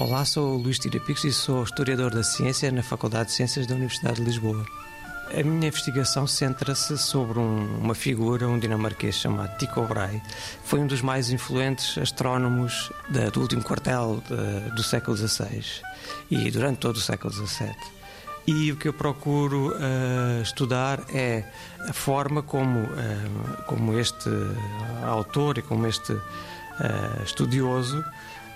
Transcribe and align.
Olá, 0.00 0.24
sou 0.24 0.56
Luís 0.56 0.78
Tirapicos 0.78 1.24
e 1.24 1.30
sou 1.30 1.62
historiador 1.62 2.10
da 2.10 2.22
ciência 2.22 2.72
na 2.72 2.82
Faculdade 2.82 3.26
de 3.26 3.32
Ciências 3.34 3.66
da 3.66 3.74
Universidade 3.74 4.16
de 4.16 4.22
Lisboa. 4.22 4.64
A 5.38 5.42
minha 5.42 5.68
investigação 5.68 6.26
centra-se 6.26 6.96
sobre 6.96 7.38
um, 7.38 7.76
uma 7.76 7.94
figura, 7.94 8.48
um 8.48 8.58
dinamarquês 8.58 9.16
chamado 9.16 9.58
Tycho 9.58 9.82
Brahe. 9.82 10.22
Foi 10.64 10.80
um 10.80 10.86
dos 10.86 11.02
mais 11.02 11.30
influentes 11.30 11.98
astrónomos 11.98 12.90
do 13.30 13.40
último 13.42 13.62
quartel 13.62 14.22
de, 14.26 14.70
do 14.74 14.82
século 14.82 15.14
XVI 15.14 15.62
e 16.30 16.50
durante 16.50 16.78
todo 16.78 16.96
o 16.96 17.00
século 17.00 17.30
XVII. 17.30 17.76
E 18.46 18.72
o 18.72 18.76
que 18.76 18.88
eu 18.88 18.94
procuro 18.94 19.74
uh, 19.74 20.40
estudar 20.42 21.00
é 21.12 21.44
a 21.86 21.92
forma 21.92 22.42
como, 22.42 22.78
uh, 22.78 23.62
como 23.66 23.98
este 23.98 24.30
autor 25.04 25.58
e 25.58 25.62
como 25.62 25.86
este 25.86 26.14
uh, 26.14 26.22
estudioso 27.22 28.02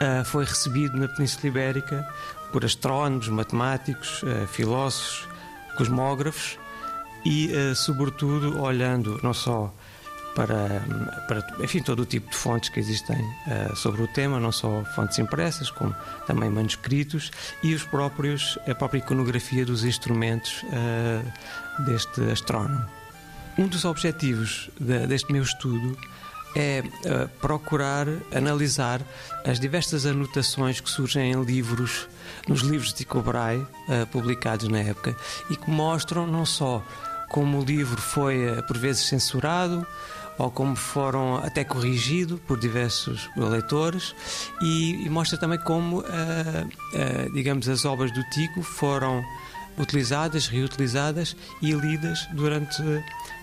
uh, 0.00 0.24
foi 0.24 0.44
recebido 0.44 0.96
na 0.96 1.08
Península 1.08 1.48
Ibérica 1.48 2.08
por 2.52 2.64
astrónomos, 2.64 3.28
matemáticos, 3.28 4.22
uh, 4.22 4.46
filósofos, 4.46 5.28
cosmógrafos 5.76 6.58
e, 7.24 7.52
uh, 7.52 7.74
sobretudo, 7.74 8.60
olhando 8.60 9.20
não 9.22 9.34
só 9.34 9.72
para, 10.34 10.82
para 11.26 11.44
enfim, 11.64 11.82
todo 11.82 12.00
o 12.00 12.06
tipo 12.06 12.30
de 12.30 12.36
fontes 12.36 12.68
que 12.68 12.78
existem 12.78 13.18
sobre 13.74 14.02
o 14.02 14.06
tema, 14.06 14.38
não 14.38 14.52
só 14.52 14.84
fontes 14.94 15.18
impressas, 15.18 15.68
como 15.68 15.92
também 16.28 16.48
manuscritos 16.48 17.32
e 17.60 17.74
os 17.74 17.82
próprios, 17.82 18.56
a 18.68 18.72
própria 18.72 19.00
iconografia 19.00 19.66
dos 19.66 19.82
instrumentos 19.82 20.64
deste 21.80 22.20
astrónomo. 22.30 22.84
Um 23.58 23.66
dos 23.66 23.84
objetivos 23.84 24.70
de, 24.78 25.08
deste 25.08 25.32
meu 25.32 25.42
estudo 25.42 25.98
é 26.54 26.82
uh, 26.82 27.28
procurar 27.40 28.06
analisar 28.34 29.00
as 29.44 29.60
diversas 29.60 30.06
anotações 30.06 30.80
que 30.80 30.90
surgem 30.90 31.32
em 31.32 31.42
livros, 31.44 32.08
nos 32.46 32.60
livros 32.60 32.88
de 32.88 33.04
Tycho 33.04 33.20
Brahe, 33.22 33.58
uh, 33.58 34.06
publicados 34.10 34.68
na 34.68 34.78
época, 34.78 35.16
e 35.50 35.56
que 35.56 35.70
mostram 35.70 36.26
não 36.26 36.46
só 36.46 36.82
como 37.30 37.60
o 37.60 37.64
livro 37.64 38.00
foi 38.00 38.50
uh, 38.50 38.62
por 38.66 38.76
vezes 38.78 39.06
censurado, 39.06 39.86
ou 40.38 40.50
como 40.50 40.76
foram 40.76 41.36
até 41.36 41.64
corrigido 41.64 42.38
por 42.46 42.58
diversos 42.58 43.28
leitores, 43.36 44.14
e, 44.62 45.04
e 45.04 45.10
mostra 45.10 45.36
também 45.36 45.58
como, 45.58 46.04
digamos, 47.34 47.68
as 47.68 47.84
obras 47.84 48.12
do 48.12 48.22
Tico 48.30 48.62
foram 48.62 49.24
utilizadas, 49.78 50.46
reutilizadas 50.46 51.36
e 51.62 51.72
lidas 51.72 52.26
durante, 52.32 52.82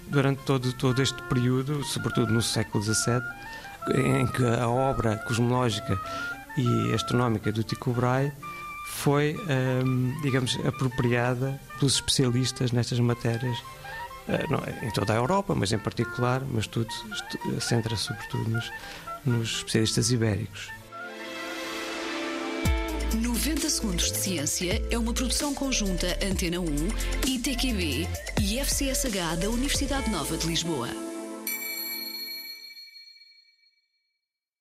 durante 0.08 0.44
todo, 0.44 0.72
todo 0.74 1.02
este 1.02 1.22
período, 1.24 1.84
sobretudo 1.84 2.32
no 2.32 2.42
século 2.42 2.84
XVII, 2.84 3.22
em 3.96 4.28
que 4.28 4.46
a 4.46 4.68
obra 4.68 5.18
cosmológica 5.18 6.00
e 6.58 6.94
astronómica 6.94 7.52
do 7.52 7.64
Tycho 7.64 7.92
Brahe 7.92 8.32
foi, 8.88 9.36
hum, 9.84 10.18
digamos, 10.22 10.58
apropriada 10.66 11.60
pelos 11.78 11.96
especialistas 11.96 12.72
nestas 12.72 13.00
matérias 13.00 13.58
eh, 14.28 14.46
em 14.84 14.92
toda 14.92 15.14
a 15.14 15.18
Europa, 15.18 15.54
mas 15.56 15.72
em 15.72 15.80
particular, 15.80 16.42
mas 16.52 16.66
tudo 16.68 16.88
centra 17.60 17.96
sobretudo 17.96 18.50
nos, 18.50 18.72
nos 19.26 19.58
especialistas 19.58 20.12
ibéricos. 20.12 20.70
90 23.14 23.70
Segundos 23.70 24.12
de 24.12 24.18
Ciência 24.18 24.82
é 24.90 24.98
uma 24.98 25.14
produção 25.14 25.54
conjunta 25.54 26.18
Antena 26.26 26.60
1, 26.60 26.66
ITQB 27.28 28.08
e 28.42 28.60
FCSH 28.60 29.38
da 29.40 29.50
Universidade 29.50 30.10
Nova 30.10 30.36
de 30.38 30.48
Lisboa. 30.48 31.15